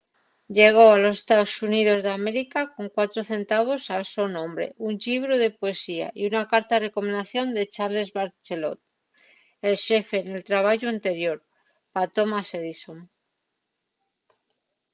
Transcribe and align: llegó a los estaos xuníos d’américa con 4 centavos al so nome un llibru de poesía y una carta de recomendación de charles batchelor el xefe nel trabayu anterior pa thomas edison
llegó 0.57 0.85
a 0.91 0.99
los 1.03 1.15
estaos 1.19 1.49
xuníos 1.57 2.03
d’américa 2.05 2.61
con 2.73 2.85
4 2.97 3.21
centavos 3.31 3.81
al 3.95 4.03
so 4.13 4.25
nome 4.37 4.65
un 4.87 4.93
llibru 5.03 5.33
de 5.43 5.53
poesía 5.59 6.07
y 6.19 6.21
una 6.31 6.43
carta 6.51 6.73
de 6.75 6.83
recomendación 6.87 7.47
de 7.57 7.71
charles 7.75 8.09
batchelor 8.17 8.77
el 9.67 9.75
xefe 9.85 10.19
nel 10.29 10.47
trabayu 10.49 10.85
anterior 10.89 11.37
pa 11.93 12.03
thomas 12.15 12.47
edison 12.59 12.99